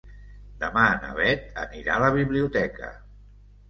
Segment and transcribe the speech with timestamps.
[0.63, 2.95] Demà na Bet anirà a la biblioteca.